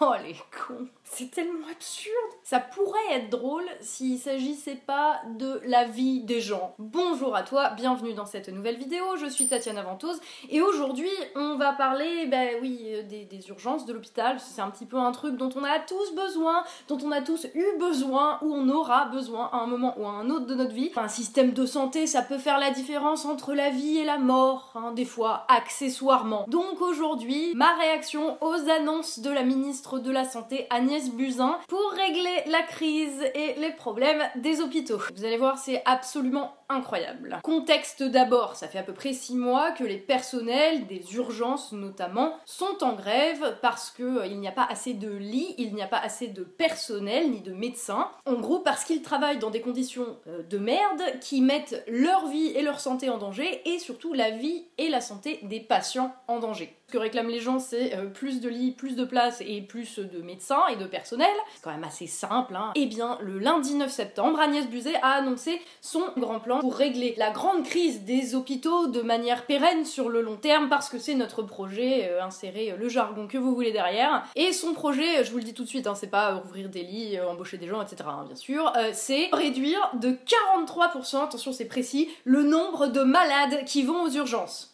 [0.00, 2.32] Oh les cons c'est tellement absurde.
[2.42, 6.74] Ça pourrait être drôle s'il s'agissait pas de la vie des gens.
[6.78, 9.04] Bonjour à toi, bienvenue dans cette nouvelle vidéo.
[9.20, 13.92] Je suis Tatiana Ventose et aujourd'hui on va parler, ben oui, euh, des, urgences de
[13.92, 14.38] l'hôpital.
[14.40, 17.46] C'est un petit peu un truc dont on a tous besoin, dont on a tous
[17.54, 20.72] eu besoin ou on aura besoin à un moment ou à un autre de notre
[20.72, 20.92] vie.
[20.96, 24.72] Un système de santé, ça peut faire la différence entre la vie et la mort,
[24.76, 26.46] hein, des fois accessoirement.
[26.48, 31.90] Donc aujourd'hui, ma réaction aux annonces de la ministre de la Santé Agnès Buzyn pour
[31.90, 35.00] régler la crise et les problèmes des hôpitaux.
[35.14, 37.38] Vous allez voir, c'est absolument incroyable.
[37.42, 42.34] Contexte d'abord, ça fait à peu près 6 mois que les personnels des urgences notamment
[42.44, 45.86] sont en grève parce que euh, n'y a pas assez de lits, il n'y a
[45.86, 48.10] pas assez de personnel ni de médecins.
[48.26, 52.48] En gros parce qu'ils travaillent dans des conditions euh, de merde qui mettent leur vie
[52.48, 56.40] et leur santé en danger et surtout la vie et la santé des patients en
[56.40, 56.76] danger.
[56.92, 59.98] Ce que réclament les gens, c'est euh, plus de lits, plus de places et plus
[59.98, 61.32] de médecins et de personnel.
[61.54, 62.54] C'est quand même assez simple.
[62.54, 62.72] Hein.
[62.74, 67.16] Eh bien, le lundi 9 septembre, Agnès Buzet a annoncé son grand plan pour régler
[67.18, 71.16] la grande crise des hôpitaux de manière pérenne sur le long terme parce que c'est
[71.16, 74.22] notre projet, euh, insérer le jargon que vous voulez derrière.
[74.36, 76.84] Et son projet, je vous le dis tout de suite, hein, c'est pas ouvrir des
[76.84, 78.04] lits, euh, embaucher des gens, etc.
[78.06, 80.16] Hein, bien sûr, c'est réduire de
[80.60, 84.72] 43%, attention c'est précis, le nombre de malades qui vont aux urgences.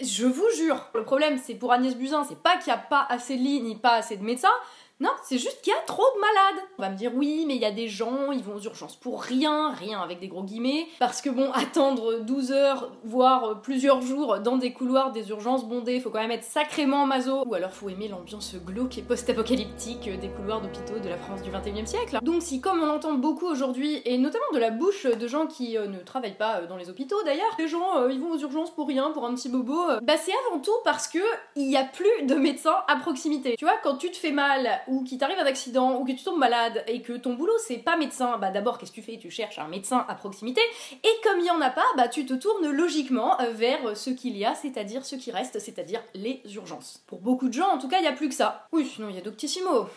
[0.00, 3.06] Je vous jure, le problème c'est pour Agnès Buzyn, c'est pas qu'il n'y a pas
[3.10, 4.48] assez de lits ni pas assez de médecins,
[5.02, 6.64] non, c'est juste qu'il y a trop de malades.
[6.78, 8.94] On va me dire oui, mais il y a des gens, ils vont aux urgences
[8.94, 14.00] pour rien, rien avec des gros guillemets, parce que bon, attendre 12 heures, voire plusieurs
[14.00, 17.72] jours dans des couloirs des urgences bondées, faut quand même être sacrément maso, ou alors
[17.72, 22.20] faut aimer l'ambiance glauque et post-apocalyptique des couloirs d'hôpitaux de la France du 21e siècle.
[22.22, 25.76] Donc si comme on l'entend beaucoup aujourd'hui, et notamment de la bouche de gens qui
[25.76, 28.38] euh, ne travaillent pas euh, dans les hôpitaux d'ailleurs, les gens euh, ils vont aux
[28.38, 31.18] urgences pour rien, pour un petit bobo, bah c'est avant tout parce que
[31.56, 33.56] il y a plus de médecins à proximité.
[33.58, 36.22] Tu vois, quand tu te fais mal ou qu'il t'arrive un accident, ou que tu
[36.22, 39.18] tombes malade, et que ton boulot c'est pas médecin, bah d'abord qu'est-ce que tu fais?
[39.18, 40.60] Tu cherches un médecin à proximité,
[41.02, 44.10] et comme il y en a pas, bah tu te tournes logiquement euh, vers ce
[44.10, 47.02] qu'il y a, c'est-à-dire ce qui reste, c'est-à-dire les urgences.
[47.06, 48.68] Pour beaucoup de gens, en tout cas, il y a plus que ça.
[48.72, 49.88] Oui, sinon il y a Doctissimo.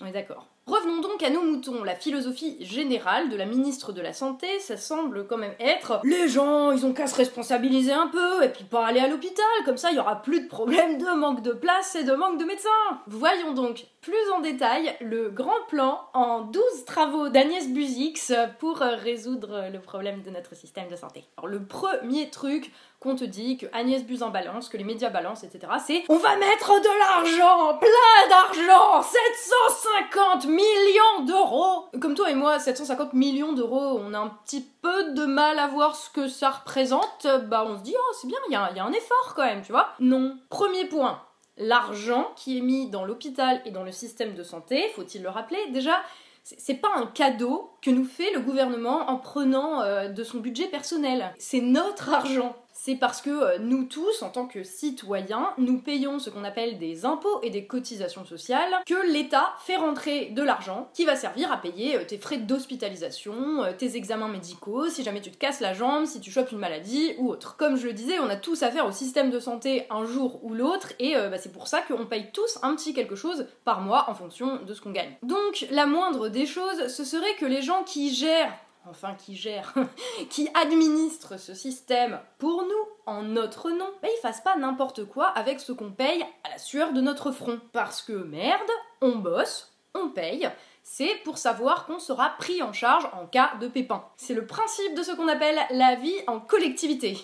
[0.00, 0.46] On est d'accord.
[0.66, 1.84] Revenons donc à nos moutons.
[1.84, 6.26] La philosophie générale de la ministre de la Santé, ça semble quand même être les
[6.26, 9.76] gens, ils ont qu'à se responsabiliser un peu et puis pas aller à l'hôpital, comme
[9.76, 12.46] ça il y aura plus de problème de manque de place et de manque de
[12.46, 12.70] médecins.
[13.06, 19.64] Voyons donc plus en détail le grand plan en 12 travaux d'Agnès Buzix pour résoudre
[19.70, 21.26] le problème de notre système de santé.
[21.36, 22.72] Alors le premier truc
[23.04, 25.70] qu'on te dit, que Agnès Buzyn balance, que les médias balancent, etc.
[25.84, 31.86] C'est on va mettre de l'argent, plein d'argent, 750 millions d'euros.
[32.00, 35.66] Comme toi et moi, 750 millions d'euros, on a un petit peu de mal à
[35.66, 37.26] voir ce que ça représente.
[37.48, 39.72] Bah on se dit oh c'est bien, il y, a un effort quand même, tu
[39.72, 39.88] vois.
[40.00, 40.36] Non.
[40.50, 41.20] Premier point,
[41.56, 45.58] l'argent qui est mis dans l'hôpital et dans le système de santé, faut-il le rappeler,
[45.70, 46.00] déjà
[46.44, 50.66] c'est pas un cadeau que nous fait le gouvernement en prenant euh, de son budget
[50.66, 51.32] personnel.
[51.38, 52.54] C'est notre argent
[52.84, 56.76] c'est parce que euh, nous tous, en tant que citoyens, nous payons ce qu'on appelle
[56.76, 61.50] des impôts et des cotisations sociales, que l'État fait rentrer de l'argent qui va servir
[61.50, 65.60] à payer euh, tes frais d'hospitalisation, euh, tes examens médicaux, si jamais tu te casses
[65.60, 67.56] la jambe, si tu chopes une maladie ou autre.
[67.56, 70.52] Comme je le disais, on a tous affaire au système de santé un jour ou
[70.52, 74.10] l'autre, et bah, c'est pour ça qu'on paye tous un petit quelque chose par mois
[74.10, 75.16] en fonction de ce qu'on gagne.
[75.22, 78.52] Donc la moindre des choses, ce serait que les gens qui gèrent
[78.88, 79.74] enfin qui gère,
[80.30, 85.26] qui administre ce système pour nous, en notre nom, bah, il fasse pas n'importe quoi
[85.26, 87.60] avec ce qu'on paye à la sueur de notre front.
[87.72, 90.48] Parce que merde, on bosse, on paye,
[90.82, 94.04] c'est pour savoir qu'on sera pris en charge en cas de pépin.
[94.16, 97.16] C'est le principe de ce qu'on appelle la vie en collectivité.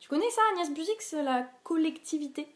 [0.00, 2.54] Tu connais ça, Agnès Buzix, la collectivité?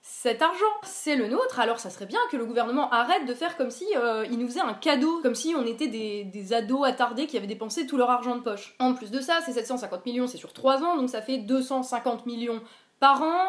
[0.00, 3.58] Cet argent, c'est le nôtre, alors ça serait bien que le gouvernement arrête de faire
[3.58, 6.86] comme si euh, il nous faisait un cadeau, comme si on était des, des, ados
[6.86, 8.74] attardés qui avaient dépensé tout leur argent de poche.
[8.78, 12.24] En plus de ça, ces 750 millions, c'est sur 3 ans, donc ça fait 250
[12.24, 12.62] millions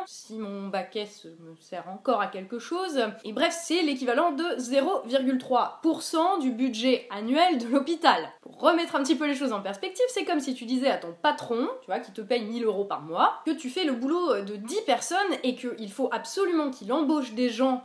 [0.05, 1.07] si mon baquet
[1.39, 3.01] me sert encore à quelque chose.
[3.23, 8.29] Et bref, c'est l'équivalent de 0,3% du budget annuel de l'hôpital.
[8.41, 10.97] Pour remettre un petit peu les choses en perspective, c'est comme si tu disais à
[10.97, 13.93] ton patron, tu vois, qui te paye 1000 euros par mois, que tu fais le
[13.93, 17.83] boulot de 10 personnes et qu'il faut absolument qu'il embauche des gens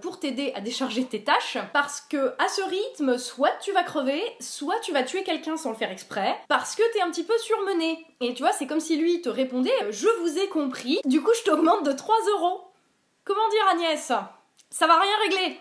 [0.00, 4.22] pour t'aider à décharger tes tâches parce que à ce rythme, soit tu vas crever,
[4.40, 7.36] soit tu vas tuer quelqu'un sans le faire exprès parce que t'es un petit peu
[7.38, 8.06] surmené.
[8.20, 11.32] Et tu vois, c'est comme si lui te répondait Je vous ai compris, du coup
[11.38, 12.60] je t'augmente de 3 euros.
[13.24, 14.12] Comment dire Agnès?
[14.70, 15.60] Ça va rien régler.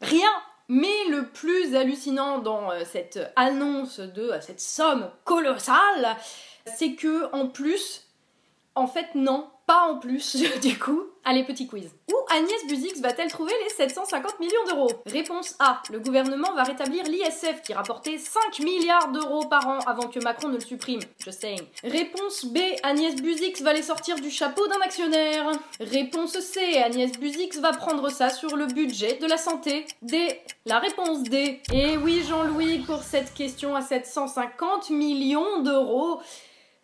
[0.00, 0.30] Rien
[0.70, 6.16] mais le plus hallucinant dans euh, cette annonce de euh, cette somme colossale,
[6.64, 8.06] c'est que en plus,
[8.76, 11.04] en fait non, pas en plus, du coup.
[11.24, 11.88] Allez, petit quiz.
[12.10, 14.90] Où Agnès Buzix va-t-elle trouver les 750 millions d'euros?
[15.06, 15.80] Réponse A.
[15.92, 20.48] Le gouvernement va rétablir l'ISF qui rapportait 5 milliards d'euros par an avant que Macron
[20.48, 21.00] ne le supprime.
[21.24, 21.54] Je sais.
[21.84, 22.58] Réponse B.
[22.82, 25.52] Agnès Buzix va les sortir du chapeau d'un actionnaire.
[25.78, 26.78] Réponse C.
[26.78, 29.86] Agnès Buzix va prendre ça sur le budget de la santé.
[30.02, 30.40] D.
[30.66, 31.60] La réponse D.
[31.72, 36.20] Et oui, Jean-Louis, pour cette question à 750 millions d'euros.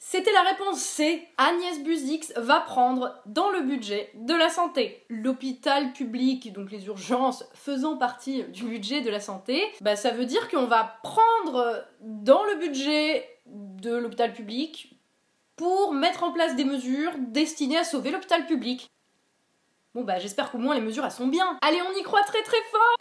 [0.08, 1.26] C'était la réponse C.
[1.36, 5.04] Agnès Buzix va prendre dans le budget de la santé.
[5.08, 10.24] L'hôpital public, donc les urgences faisant partie du budget de la santé, bah ça veut
[10.24, 14.96] dire qu'on va prendre dans le budget de l'hôpital public
[15.56, 18.88] pour mettre en place des mesures destinées à sauver l'hôpital public.
[19.92, 21.58] Bon bah j'espère qu'au moins les mesures elles sont bien.
[21.62, 22.95] Allez, on y croit très très fort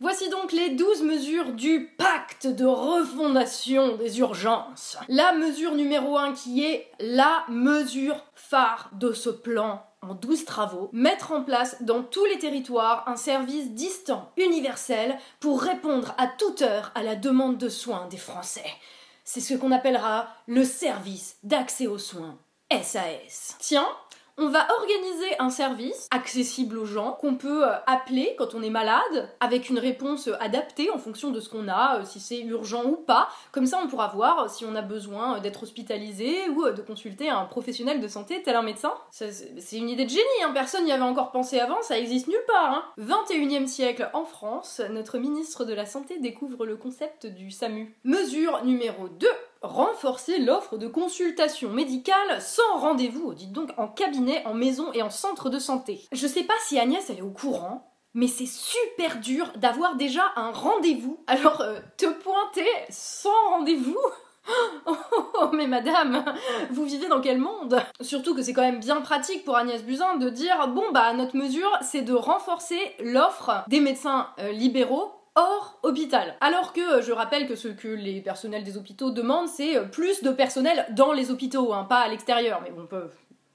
[0.00, 4.96] Voici donc les 12 mesures du pacte de refondation des urgences.
[5.08, 10.88] La mesure numéro 1 qui est la mesure phare de ce plan en 12 travaux,
[10.92, 16.62] mettre en place dans tous les territoires un service distant, universel, pour répondre à toute
[16.62, 18.70] heure à la demande de soins des Français.
[19.24, 22.38] C'est ce qu'on appellera le service d'accès aux soins,
[22.70, 23.56] SAS.
[23.58, 23.88] Tiens,
[24.38, 28.70] on va organiser un service accessible aux gens qu'on peut euh, appeler quand on est
[28.70, 32.84] malade avec une réponse adaptée en fonction de ce qu'on a, euh, si c'est urgent
[32.84, 33.28] ou pas.
[33.50, 37.28] Comme ça, on pourra voir si on a besoin d'être hospitalisé ou euh, de consulter
[37.28, 38.94] un professionnel de santé tel un médecin.
[39.10, 40.52] C'est une idée de génie, hein.
[40.54, 42.94] personne n'y avait encore pensé avant, ça existe nulle part.
[42.98, 43.66] 21e hein.
[43.66, 47.96] siècle en France, notre ministre de la Santé découvre le concept du SAMU.
[48.04, 49.26] Mesure numéro 2
[49.62, 55.10] renforcer l'offre de consultation médicale sans rendez-vous, dites donc en cabinet, en maison et en
[55.10, 56.06] centre de santé.
[56.12, 60.32] Je sais pas si Agnès elle est au courant, mais c'est super dur d'avoir déjà
[60.36, 61.22] un rendez-vous.
[61.26, 63.98] Alors euh, te pointer sans rendez-vous?
[64.86, 66.24] Oh, mais madame,
[66.70, 67.80] vous vivez dans quel monde?
[68.00, 71.36] Surtout que c'est quand même bien pratique pour Agnès Buzyn de dire bon bah notre
[71.36, 76.34] mesure c'est de renforcer l'offre des médecins euh, libéraux hors hôpital.
[76.40, 80.22] Alors que je rappelle que ce que les personnels des hôpitaux demandent, c'est euh, plus
[80.22, 82.60] de personnel dans les hôpitaux, hein, pas à l'extérieur.
[82.62, 83.08] Mais bon, peut.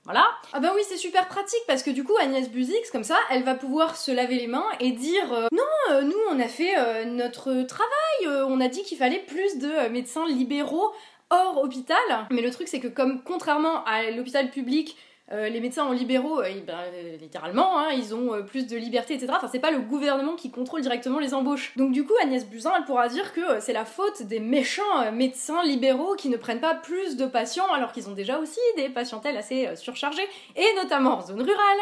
[0.05, 0.25] Voilà.
[0.51, 3.43] Ah bah oui, c'est super pratique parce que du coup Agnès Buzix, comme ça, elle
[3.43, 7.05] va pouvoir se laver les mains et dire euh, non, euh, nous on a fait
[7.05, 10.91] notre travail, on a dit qu'il fallait plus de médecins libéraux
[11.29, 11.97] hors hôpital.
[12.31, 14.97] Mais le truc c'est que comme contrairement à l'hôpital public
[15.31, 19.13] euh, les médecins en libéraux, euh, ben, euh, littéralement, hein, ils ont plus de liberté,
[19.13, 19.31] etc.
[19.35, 21.75] Enfin, c'est pas le gouvernement qui contrôle directement les embauches.
[21.77, 25.63] Donc du coup, Agnès Buzyn, elle pourra dire que c'est la faute des méchants médecins
[25.63, 29.37] libéraux qui ne prennent pas plus de patients alors qu'ils ont déjà aussi des patientèles
[29.37, 30.27] assez surchargées,
[30.57, 31.79] et notamment en zone rurale.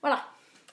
[0.00, 0.24] Voilà,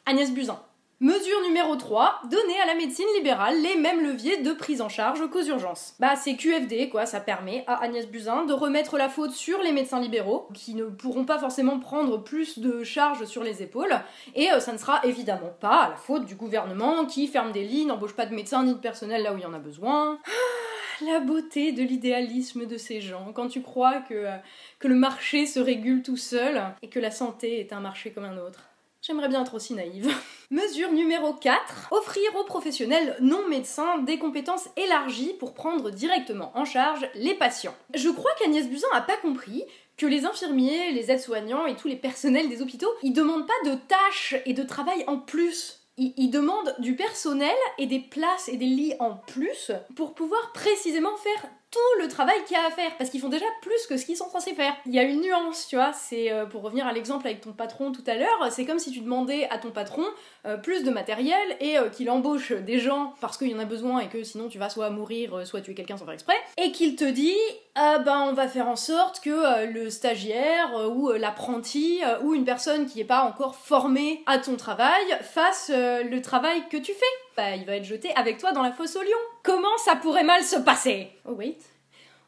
[0.08, 0.60] Agnès Buzyn.
[1.00, 5.28] Mesure numéro 3, donner à la médecine libérale les mêmes leviers de prise en charge
[5.30, 5.96] qu'aux urgences.
[6.00, 9.72] Bah c'est QFD quoi, ça permet à Agnès Buzyn de remettre la faute sur les
[9.72, 13.94] médecins libéraux, qui ne pourront pas forcément prendre plus de charges sur les épaules,
[14.36, 17.86] et euh, ça ne sera évidemment pas la faute du gouvernement qui ferme des lits,
[17.86, 20.20] n'embauche pas de médecins ni de personnel là où il y en a besoin.
[20.26, 24.38] Ah, la beauté de l'idéalisme de ces gens, quand tu crois que, euh,
[24.80, 28.26] que le marché se régule tout seul et que la santé est un marché comme
[28.26, 28.70] un autre.
[29.06, 30.10] J'aimerais bien être aussi naïve.
[30.50, 31.90] Mesure numéro 4.
[31.92, 37.76] Offrir aux professionnels non médecins des compétences élargies pour prendre directement en charge les patients.
[37.94, 39.66] Je crois qu'Agnès Buzyn a pas compris
[39.98, 43.76] que les infirmiers, les aides-soignants et tous les personnels des hôpitaux, ils demandent pas de
[43.76, 45.82] tâches et de travail en plus.
[45.98, 50.54] Ils, ils demandent du personnel et des places et des lits en plus pour pouvoir
[50.54, 53.88] précisément faire tout le travail qu'il y a à faire parce qu'ils font déjà plus
[53.88, 54.76] que ce qu'ils sont censés faire.
[54.86, 57.52] Il y a une nuance, tu vois, c'est euh, pour revenir à l'exemple avec ton
[57.52, 60.04] patron tout à l'heure, c'est comme si tu demandais à ton patron
[60.46, 63.66] euh, plus de matériel et euh, qu'il embauche des gens parce qu'il y en a
[63.66, 66.72] besoin et que sinon tu vas soit mourir, soit tuer quelqu'un sans faire exprès, et
[66.72, 67.38] qu'il te dit
[67.76, 72.86] ah ben on va faire en sorte que le stagiaire ou l'apprenti ou une personne
[72.86, 77.23] qui n'est pas encore formée à ton travail fasse le travail que tu fais.
[77.36, 79.18] Bah il va être jeté avec toi dans la fosse au lion.
[79.44, 81.10] Comment ça pourrait mal se passer?
[81.26, 81.58] Oh wait.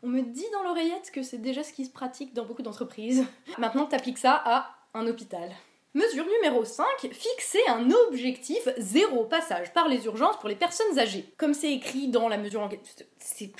[0.04, 3.26] On me dit dans l'oreillette que c'est déjà ce qui se pratique dans beaucoup d'entreprises.
[3.58, 5.50] Maintenant, t'appliques ça à un hôpital.
[5.94, 11.34] Mesure numéro 5, fixer un objectif zéro passage par les urgences pour les personnes âgées.
[11.38, 12.70] Comme c'est écrit dans la mesure en
[13.18, 13.52] C'est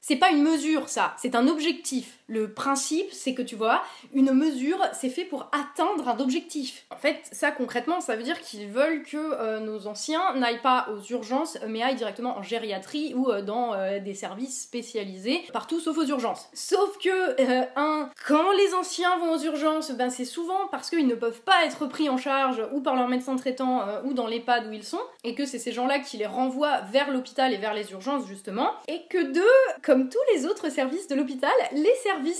[0.00, 2.15] c'est pas une mesure, ça, c'est un objectif.
[2.28, 6.84] Le principe, c'est que tu vois, une mesure, c'est fait pour atteindre un objectif.
[6.90, 10.88] En fait, ça concrètement, ça veut dire qu'ils veulent que euh, nos anciens n'aillent pas
[10.92, 15.78] aux urgences, mais aillent directement en gériatrie ou euh, dans euh, des services spécialisés, partout
[15.78, 16.48] sauf aux urgences.
[16.52, 21.14] Sauf que, un, quand les anciens vont aux urgences, ben c'est souvent parce qu'ils ne
[21.14, 24.72] peuvent pas être pris en charge ou par leur médecin traitant ou dans l'EHPAD où
[24.72, 27.92] ils sont, et que c'est ces gens-là qui les renvoient vers l'hôpital et vers les
[27.92, 29.42] urgences justement, et que deux,
[29.82, 31.94] comme tous les autres services de l'hôpital, les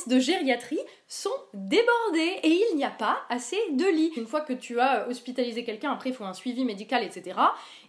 [0.06, 4.12] de gériatrie sont débordés et il n'y a pas assez de lits.
[4.16, 7.38] Une fois que tu as hospitalisé quelqu'un, après il faut un suivi médical, etc.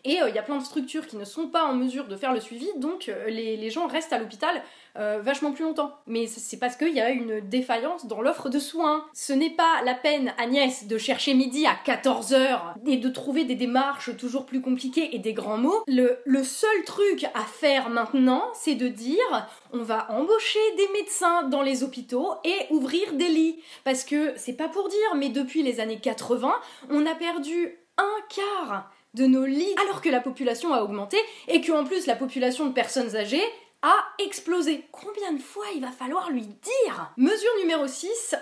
[0.08, 2.16] Et euh, il y a plein de structures qui ne sont pas en mesure de
[2.16, 4.64] faire le suivi, donc euh, les, gens restent à l'hôpital
[4.98, 5.92] euh, vachement plus longtemps.
[6.08, 9.06] Mais c'est parce qu'il y a une défaillance dans l'offre de soins.
[9.14, 13.56] Ce n'est pas la peine, Agnès, de chercher midi à 14h et de trouver des
[13.56, 15.84] démarches toujours plus compliquées et des grands mots.
[15.88, 21.44] Le, le seul truc à faire maintenant, c'est de dire on va embaucher des médecins
[21.44, 23.60] dans les hôpitaux et ouvrir des lits.
[23.84, 26.54] Parce que c'est pas pour dire, mais depuis les années 80,
[26.90, 31.62] on a perdu un quart de nos lits alors que la population a augmenté et
[31.62, 33.44] que en plus la population de personnes âgées
[33.82, 34.86] a explosé.
[34.92, 37.14] Combien de fois il va falloir lui dire?
[37.18, 38.36] Mesure numéro 6,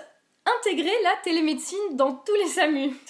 [0.46, 2.94] intégrer la télémédecine dans tous les SAMU.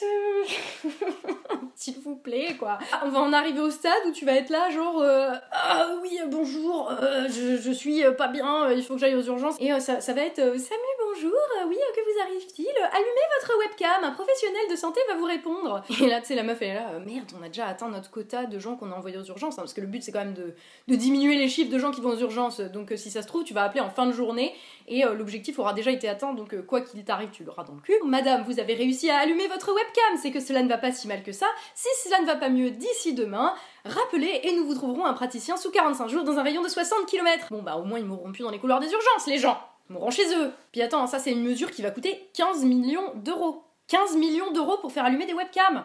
[1.75, 2.79] S'il vous plaît, quoi.
[2.91, 5.89] Ah, on va en arriver au stade où tu vas être là, genre, euh, ah
[6.03, 9.57] oui, bonjour, euh, je, suis pas bien, il faut que j'aille aux urgences.
[9.61, 11.39] Et euh, ça, ça, va être, SAMU, bonjour,
[11.69, 12.67] oui, que vous arrive-t-il?
[12.67, 15.83] Allumez votre webcam, un professionnel de santé va vous répondre.
[16.01, 18.11] Et là, tu sais, la meuf, elle est là, merde, on a déjà atteint notre
[18.11, 20.25] quota de gens qu'on a envoyés aux urgences, hein, parce que le but, c'est quand
[20.25, 20.55] même de,
[20.89, 22.61] de, diminuer les chiffres de gens qui vont aux urgences.
[22.61, 24.55] Donc, si ça se trouve, tu vas appeler en fin de journée,
[24.89, 27.95] et l'objectif aura déjà été atteint, donc quoi qu'il t'arrive, tu l'auras dans le cul.
[28.05, 31.09] Madame, vous avez réussi à allumer votre webcam, c'est que cela ne va pas si
[31.09, 31.47] mal que ça.
[31.75, 33.55] Si cela ne va pas mieux d'ici demain,
[33.85, 37.07] rappelez et nous vous trouverons un praticien sous 45 jours dans un rayon de 60
[37.07, 37.49] km.
[37.51, 39.95] Bon bah au moins ils mourront plus dans les couloirs des urgences, les gens Ils
[39.95, 43.63] mourront chez eux Puis attends, ça c'est une mesure qui va coûter 15 millions d'euros.
[43.89, 45.85] 15 millions d'euros pour faire allumer des webcams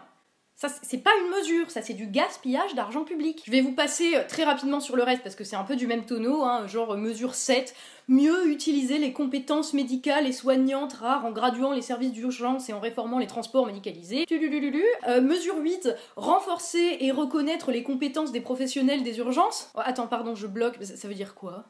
[0.62, 3.42] ça, c'est pas une mesure, ça c'est du gaspillage d'argent public.
[3.48, 5.76] Je vais vous passer euh, très rapidement sur le reste parce que c'est un peu
[5.76, 7.74] du même tonneau, hein, genre euh, mesure 7,
[8.08, 12.80] mieux utiliser les compétences médicales et soignantes rares en graduant les services d'urgence et en
[12.80, 14.26] réformant les transports médicalisés.
[15.08, 19.72] Euh, mesure 8, renforcer et reconnaître les compétences des professionnels des urgences.
[19.74, 21.66] Oh, attends, pardon, je bloque, ça veut dire quoi?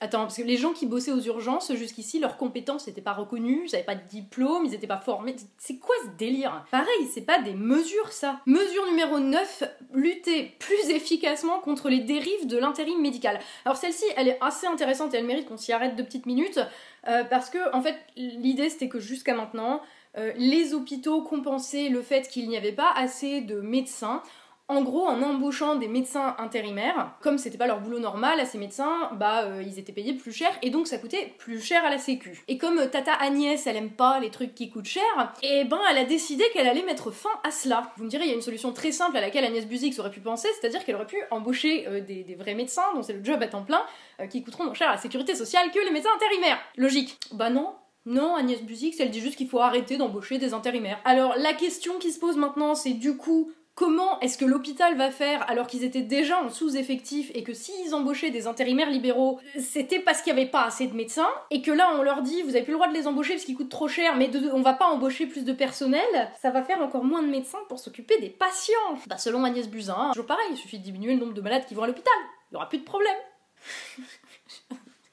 [0.00, 3.62] Attends, parce que les gens qui bossaient aux urgences jusqu'ici, leurs compétences n'étaient pas reconnues,
[3.64, 5.36] ils n'avaient pas de diplôme, ils n'étaient pas formés.
[5.56, 6.66] C'est quoi ce délire?
[6.70, 8.40] Pareil, c'est pas des mesures ça.
[8.44, 9.64] Mesure numéro 9,
[9.94, 13.38] lutter plus efficacement contre les dérives de l'intérim médical.
[13.64, 16.60] Alors celle-ci, elle est assez intéressante et elle mérite qu'on s'y arrête deux petites minutes,
[17.06, 19.80] euh, parce que en fait, l'idée c'était que jusqu'à maintenant,
[20.18, 24.22] euh, les hôpitaux compensaient le fait qu'il n'y avait pas assez de médecins
[24.70, 28.58] en gros, en embauchant des médecins intérimaires, comme c'était pas leur boulot normal à ces
[28.58, 31.90] médecins, bah euh, ils étaient payés plus cher et donc ça coûtait plus cher à
[31.90, 32.44] la sécu.
[32.48, 35.02] Et comme euh, Tata Agnès, elle aime pas les trucs qui coûtent cher,
[35.42, 37.92] et ben elle a décidé qu'elle allait mettre fin à cela.
[37.96, 40.10] Vous me direz, il y a une solution très simple à laquelle Agnès Buzix aurait
[40.10, 43.42] pu penser, c'est-à-dire qu'elle aurait pu embaucher euh, des, vrais médecins, dont c'est le job
[43.42, 43.82] à temps plein,
[44.30, 46.58] qui coûteront moins cher à la sécurité sociale que les médecins intérimaires.
[46.76, 47.16] Logique.
[47.32, 47.72] Bah non,
[48.08, 50.98] non, Agnès Buzix, elle dit juste qu'il faut arrêter d'embaucher des intérimaires.
[51.04, 55.12] Alors la question qui se pose maintenant, c'est du coup, Comment est-ce que l'hôpital va
[55.12, 60.00] faire alors qu'ils étaient déjà en sous-effectif et que s'ils embauchaient des intérimaires libéraux, c'était
[60.00, 62.56] parce qu'il n'y avait pas assez de médecins et que là on leur dit vous
[62.56, 64.72] avez plus le droit de les embaucher parce qu'ils coûtent trop cher mais on va
[64.72, 66.02] pas embaucher plus de personnel,
[66.42, 68.74] ça va faire encore moins de médecins pour s'occuper des patients.
[69.06, 71.76] Bah selon Agnès Buzyn, toujours pareil, il suffit de diminuer le nombre de malades qui
[71.76, 72.12] vont à l'hôpital,
[72.50, 73.14] il y aura plus de problème.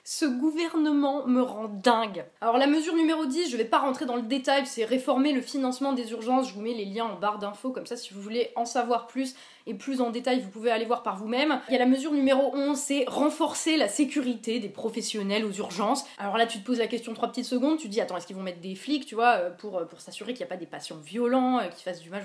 [0.08, 2.26] Ce gouvernement me rend dingue.
[2.40, 5.42] Alors la mesure numéro 10, je vais pas rentrer dans le détail, c'est réformer le
[5.42, 6.50] financement des urgences.
[6.50, 9.08] Je vous mets les liens en barre d'infos, comme ça si vous voulez en savoir
[9.08, 9.36] plus
[9.66, 11.60] et plus en détail, vous pouvez aller voir par vous-même.
[11.70, 16.06] Il y a la mesure numéro 11, c'est renforcer la sécurité des professionnels aux urgences.
[16.20, 18.36] Alors là, tu te poses la question 3 petites secondes, tu dis attends, est-ce qu'ils
[18.36, 20.58] vont mettre des flics, tu vois, euh, pour, euh, pour s'assurer qu'il n'y a pas
[20.58, 22.22] des patients violents, euh, qui fassent du mal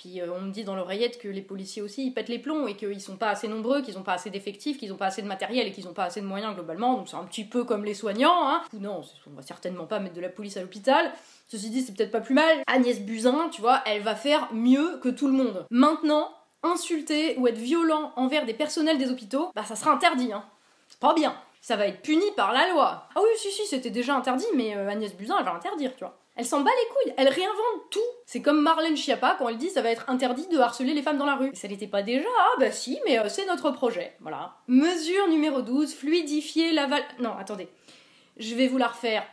[0.00, 2.66] puis euh, on me dit dans l'oreillette que les policiers aussi ils pètent les plombs
[2.66, 5.20] et qu'ils sont pas assez nombreux, qu'ils ont pas assez d'effectifs, qu'ils ont pas assez
[5.20, 6.94] de matériel et qu'ils ont pas assez de moyens globalement.
[6.94, 8.48] Donc c'est un petit peu comme les soignants.
[8.48, 8.62] Hein.
[8.72, 11.12] Non, on va certainement pas mettre de la police à l'hôpital.
[11.48, 12.62] Ceci dit, c'est peut-être pas plus mal.
[12.66, 15.66] Agnès Buzyn, tu vois, elle va faire mieux que tout le monde.
[15.68, 16.30] Maintenant,
[16.62, 20.32] insulter ou être violent envers des personnels des hôpitaux, bah ça sera interdit.
[20.32, 20.44] Hein.
[20.88, 21.36] C'est pas bien.
[21.60, 23.06] Ça va être puni par la loi.
[23.14, 26.04] Ah oui, si, si, c'était déjà interdit, mais euh, Agnès Buzyn, elle va interdire, tu
[26.04, 26.19] vois.
[26.36, 27.98] Elle s'en bat les couilles, elle réinvente tout.
[28.24, 31.18] C'est comme Marlène Schiappa quand elle dit ça va être interdit de harceler les femmes
[31.18, 31.50] dans la rue.
[31.54, 34.16] Ça n'était pas déjà Ah bah si, mais euh, c'est notre projet.
[34.20, 34.56] Voilà.
[34.68, 37.02] Mesure numéro 12, fluidifier la val...
[37.18, 37.68] Non, attendez.
[38.36, 39.24] Je vais vous la refaire.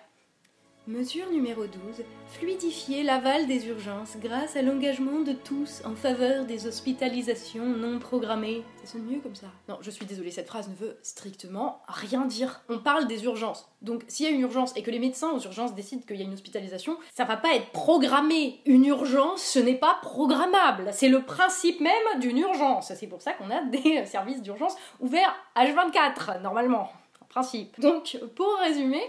[0.87, 2.05] Mesure numéro 12.
[2.29, 8.63] Fluidifier l'aval des urgences grâce à l'engagement de tous en faveur des hospitalisations non programmées.
[8.81, 9.47] Ça sonne mieux comme ça.
[9.67, 12.61] Non, je suis désolée, cette phrase ne veut strictement rien dire.
[12.69, 13.69] On parle des urgences.
[13.81, 16.21] Donc s'il y a une urgence et que les médecins aux urgences décident qu'il y
[16.21, 18.61] a une hospitalisation, ça va pas être programmé.
[18.65, 20.91] Une urgence, ce n'est pas programmable.
[20.93, 22.93] C'est le principe même d'une urgence.
[22.97, 26.89] C'est pour ça qu'on a des services d'urgence ouverts H24, normalement.
[27.19, 27.77] En principe.
[27.81, 29.03] Donc, pour résumer,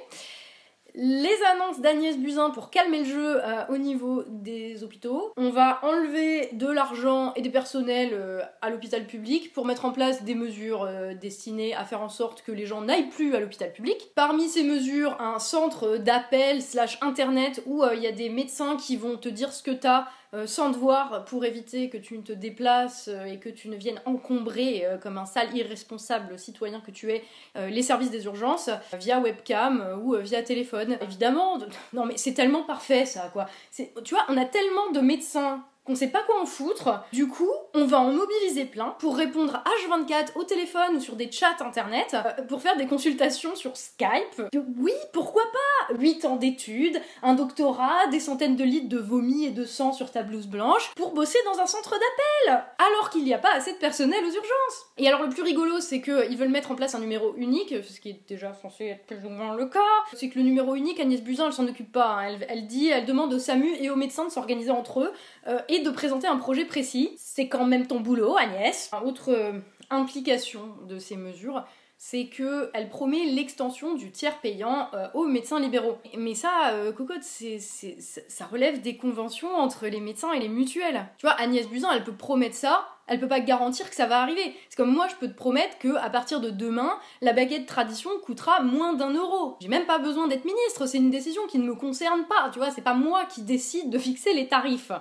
[1.00, 5.32] les annonces d'Agnès Buzyn pour calmer le jeu euh, au niveau des hôpitaux.
[5.36, 9.92] On va enlever de l'argent et des personnels euh, à l'hôpital public pour mettre en
[9.92, 13.40] place des mesures euh, destinées à faire en sorte que les gens n'aillent plus à
[13.40, 14.10] l'hôpital public.
[14.16, 18.96] Parmi ces mesures, un centre d'appel slash internet où il y a des médecins qui
[18.96, 20.06] vont te dire ce que t'as
[20.44, 24.84] sans devoir pour éviter que tu ne te déplaces et que tu ne viennes encombrer
[25.02, 27.24] comme un sale irresponsable citoyen que tu es
[27.56, 30.87] les services des urgences via webcam ou via téléphone.
[31.00, 31.58] Évidemment,
[31.92, 33.46] non mais c'est tellement parfait ça quoi.
[33.74, 37.04] Tu vois, on a tellement de médecins on sait pas quoi en foutre.
[37.12, 41.30] Du coup, on va en mobiliser plein pour répondre H24 au téléphone ou sur des
[41.30, 44.42] chats internet, euh, pour faire des consultations sur Skype.
[44.78, 45.94] Oui, pourquoi pas?
[45.94, 50.10] 8 ans d'études, un doctorat, des centaines de litres de vomi et de sang sur
[50.10, 53.72] ta blouse blanche, pour bosser dans un centre d'appel, alors qu'il n'y a pas assez
[53.72, 54.86] de personnel aux urgences.
[54.98, 58.00] Et alors le plus rigolo, c'est qu'ils veulent mettre en place un numéro unique, ce
[58.00, 59.78] qui est déjà censé être plus ou moins le cas.
[60.14, 62.18] C'est que le numéro unique, Agnès Buzyn, elle s'en occupe pas.
[62.20, 62.38] Hein.
[62.48, 65.12] Elle, dit, elle demande au SAMU et aux médecins de s'organiser entre eux
[65.46, 67.10] euh, de présenter un projet précis.
[67.16, 68.90] C'est quand même ton boulot, Agnès.
[69.04, 69.52] Autre euh,
[69.90, 71.64] implication de ces mesures,
[71.96, 75.98] c'est que elle promet l'extension du tiers payant euh, aux médecins libéraux.
[76.16, 81.06] Mais ça, cocotte, c'est, ça relève des conventions entre les médecins et les mutuelles.
[81.18, 84.20] Tu vois, Agnès Buzyn, elle peut promettre ça, elle peut pas garantir que ça va
[84.20, 84.54] arriver.
[84.68, 88.10] C'est comme moi, je peux te promettre que à partir de demain, la baguette tradition
[88.22, 89.56] coûtera moins d'un euro.
[89.60, 92.58] J'ai même pas besoin d'être ministre, c'est une décision qui ne me concerne pas, tu
[92.58, 94.92] vois, c'est pas moi qui décide de fixer les tarifs.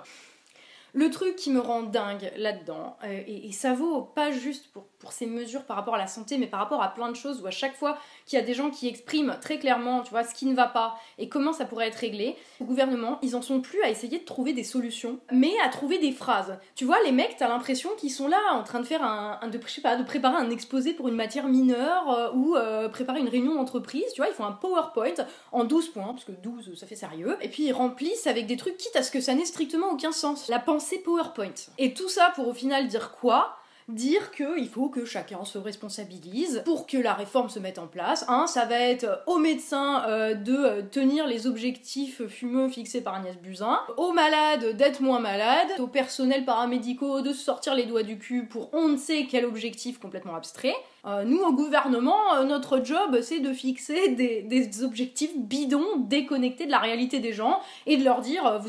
[0.94, 5.12] Le truc qui me rend dingue là-dedans, euh, et, ça vaut pas juste pour, pour,
[5.12, 7.46] ces mesures par rapport à la santé, mais par rapport à plein de choses où
[7.46, 10.34] à chaque fois qu'il y a des gens qui expriment très clairement, tu vois, ce
[10.34, 13.60] qui ne va pas et comment ça pourrait être réglé, au gouvernement, ils en sont
[13.60, 16.58] plus à essayer de trouver des solutions, mais à trouver des phrases.
[16.74, 19.58] Tu vois, les mecs, t'as l'impression qu'ils sont là en train de faire un, de,
[20.04, 24.20] préparer un exposé pour une matière mineure euh, ou euh, préparer une réunion d'entreprise, tu
[24.20, 27.48] vois, ils font un PowerPoint en 12 points, parce que 12 ça fait sérieux, et
[27.48, 30.48] puis ils remplissent avec des trucs quitte à ce que ça n'ait strictement aucun sens.
[30.78, 31.54] Pensée PowerPoint.
[31.78, 33.56] Et tout ça pour au final dire quoi?
[33.88, 38.24] Dire qu'il faut que chacun se responsabilise pour que la réforme se mette en place.
[38.28, 43.14] Hein, ça va être aux médecins euh, de euh, tenir les objectifs fumeux fixés par
[43.14, 48.18] Agnès Buzyn, aux malades d'être moins malades, aux personnels paramédicaux de sortir les doigts du
[48.18, 50.74] cul pour on ne sait quel objectif complètement abstrait.
[51.06, 56.78] Euh, nous, au gouvernement, notre job, c'est de fixer des, objectifs bidons, déconnectés de la
[56.78, 58.60] réalité des gens, et de leur dire,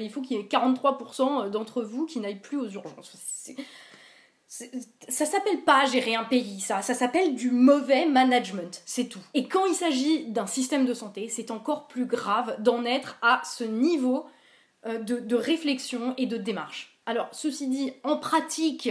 [0.00, 3.14] il faut qu'il y ait 43% d'entre vous qui n'aillent plus aux urgences
[4.48, 9.20] ça s'appelle pas gérer un pays, ça, ça s'appelle du mauvais management, c'est tout.
[9.34, 13.42] Et quand il s'agit d'un système de santé, c'est encore plus grave d'en être à
[13.44, 14.26] ce niveau
[14.86, 17.00] euh, de, de réflexion et de démarche.
[17.06, 18.90] Alors, ceci dit, en pratique,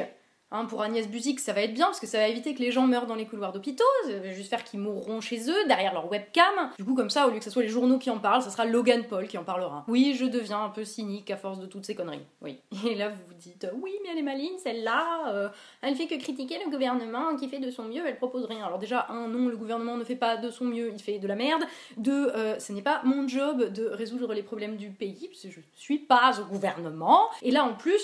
[0.56, 2.72] Hein, pour Agnès Buzik, ça va être bien parce que ça va éviter que les
[2.72, 3.84] gens meurent dans les couloirs d'hôpitaux.
[4.06, 6.72] Ça va juste faire qu'ils mourront chez eux, derrière leur webcam.
[6.78, 8.50] Du coup, comme ça, au lieu que ce soit les journaux qui en parlent, ça
[8.50, 9.84] sera Logan Paul qui en parlera.
[9.90, 12.26] Oui, je deviens un peu cynique à force de toutes ces conneries.
[12.42, 12.60] Oui.
[12.88, 15.34] Et là, vous vous dites, oui, mais elle est maligne, celle-là.
[15.34, 15.50] Euh,
[15.82, 18.66] elle fait que critiquer le gouvernement qui fait de son mieux, elle propose rien.
[18.66, 21.28] Alors, déjà, un, non, le gouvernement ne fait pas de son mieux, il fait de
[21.28, 21.64] la merde.
[21.98, 25.50] Deux, euh, ce n'est pas mon job de résoudre les problèmes du pays, parce que
[25.50, 27.24] je suis pas au gouvernement.
[27.42, 28.02] Et là, en plus,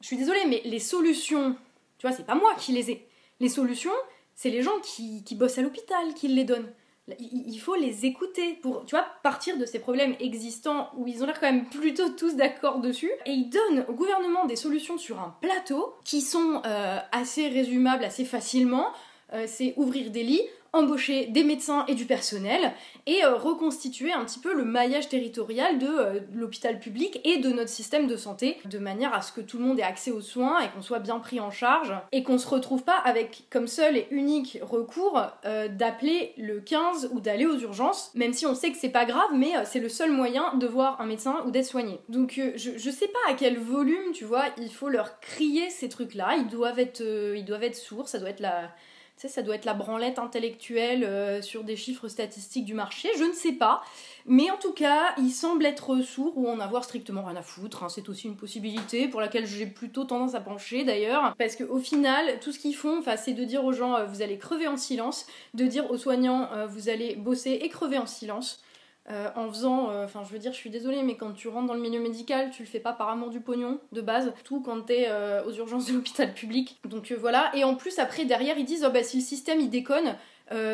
[0.00, 1.56] je suis désolée, mais les solutions
[1.98, 3.08] tu vois, c'est pas moi qui les ai.
[3.40, 3.92] Les solutions,
[4.34, 6.72] c'est les gens qui, bossent à l'hôpital qui les donnent.
[7.18, 11.26] Il faut les écouter pour, tu vois, partir de ces problèmes existants où ils ont
[11.26, 13.10] l'air quand même plutôt tous d'accord dessus.
[13.24, 18.04] Et ils donnent au gouvernement des solutions sur un plateau qui sont euh, assez résumables
[18.04, 18.92] assez facilement.
[19.34, 22.72] Euh, c'est ouvrir des lits, embaucher des médecins et du personnel
[23.06, 27.50] et euh, reconstituer un petit peu le maillage territorial de euh, l'hôpital public et de
[27.50, 30.20] notre système de santé de manière à ce que tout le monde ait accès aux
[30.20, 33.66] soins et qu'on soit bien pris en charge et qu'on se retrouve pas avec comme
[33.66, 35.22] seul et unique recours
[35.70, 39.30] d'appeler le 15 ou d'aller aux urgences même si on sait que c'est pas grave
[39.34, 41.98] mais c'est le seul moyen de voir un médecin ou d'être soigné.
[42.08, 45.88] Donc je, je sais pas à quel volume tu vois il faut leur crier ces
[45.88, 48.70] trucs là, ils doivent être, ils doivent être sourds, ça doit être la
[49.26, 53.32] ça doit être la branlette intellectuelle euh, sur des chiffres statistiques du marché, je ne
[53.32, 53.82] sais pas.
[54.26, 57.82] Mais en tout cas, il semble être sourd ou en avoir strictement rien à foutre.
[57.82, 57.88] Hein.
[57.88, 61.34] C'est aussi une possibilité pour laquelle j'ai plutôt tendance à pencher d'ailleurs.
[61.38, 64.38] Parce qu'au final, tout ce qu'ils font, c'est de dire aux gens euh, vous allez
[64.38, 68.62] crever en silence, de dire aux soignants euh, vous allez bosser et crever en silence.
[69.10, 71.66] Euh, en faisant, euh, enfin je veux dire, je suis désolée, mais quand tu rentres
[71.66, 74.60] dans le milieu médical, tu le fais pas par amour du pognon de base, tout
[74.60, 76.78] quand t'es euh, aux urgences de l'hôpital public.
[76.84, 79.70] Donc voilà, et en plus après derrière ils disent oh bah si le système il
[79.70, 80.14] déconne,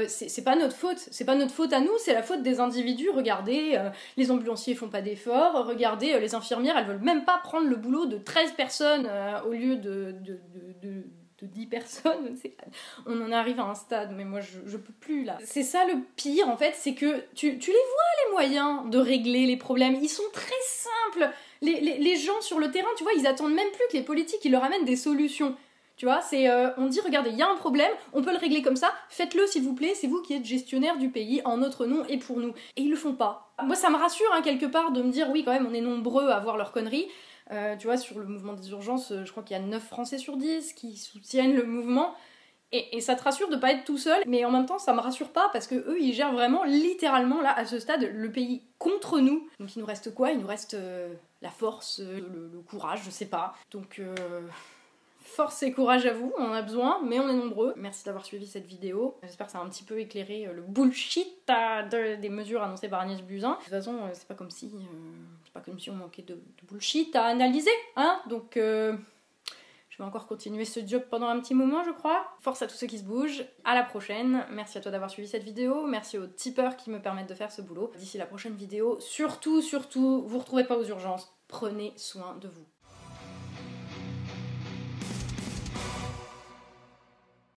[0.09, 3.11] c'est pas notre faute, c'est pas notre faute à nous, c'est la faute des individus.
[3.11, 3.81] Regardez,
[4.17, 8.07] les ambulanciers font pas d'efforts, regardez, les infirmières elles veulent même pas prendre le boulot
[8.07, 9.09] de 13 personnes
[9.47, 10.15] au lieu de,
[11.43, 12.37] 10 personnes.
[13.07, 15.39] On en arrive à un stade, mais moi je, peux plus là.
[15.45, 19.47] C'est ça le pire en fait, c'est que tu, les vois les moyens de régler
[19.47, 19.97] les problèmes.
[20.01, 21.31] Ils sont très simples.
[21.63, 24.03] Les, les, les gens sur le terrain, tu vois, ils attendent même plus que les
[24.03, 25.57] politiques ils leur amènent des solutions.
[25.97, 28.39] Tu vois, c'est euh, on dit regardez, il y a un problème, on peut le
[28.39, 31.57] régler comme ça, faites-le s'il vous plaît, c'est vous qui êtes gestionnaire du pays en
[31.57, 32.53] notre nom et pour nous.
[32.77, 33.55] Et ils le font pas.
[33.63, 35.81] Moi ça me rassure hein, quelque part de me dire oui quand même on est
[35.81, 37.07] nombreux à voir leurs conneries.
[37.53, 39.83] Euh, tu vois, sur le mouvement des urgences, euh, je crois qu'il y a 9
[39.83, 42.15] Français sur 10 qui soutiennent le mouvement.
[42.73, 44.99] Et, ça te rassure de pas être tout seul, mais en même temps ça me
[44.99, 48.63] rassure pas parce que eux ils gèrent vraiment littéralement là à ce stade le pays
[48.79, 49.49] contre nous.
[49.61, 50.33] Donc il nous reste quoi?
[50.33, 50.77] Il nous reste
[51.41, 53.55] la force, le, courage, je sais pas.
[53.71, 54.01] Donc
[55.35, 57.75] Force et courage à vous, on en a besoin, mais on est nombreux.
[57.77, 59.19] Merci d'avoir suivi cette vidéo.
[59.25, 61.27] J'espère que ça a un petit peu éclairé euh, le bullshit
[62.21, 63.51] des mesures annoncées par Agnès Buzyn.
[63.51, 64.79] De toute façon, euh, c'est pas comme si, euh,
[65.45, 68.21] c'est pas comme si on manquait de, bullshit à analyser, hein.
[68.29, 72.37] Donc, je vais encore continuer ce job pendant un petit moment, je crois.
[72.39, 73.45] Force à tous ceux qui se bougent.
[73.65, 74.47] À la prochaine.
[74.53, 75.85] Merci à toi d'avoir suivi cette vidéo.
[75.85, 77.91] Merci aux tipeurs qui me permettent de faire ce boulot.
[77.99, 81.37] D'ici la prochaine vidéo, surtout, surtout, vous retrouvez pas aux urgences.
[81.49, 82.67] Prenez soin de vous.